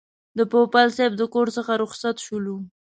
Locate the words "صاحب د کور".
0.97-1.47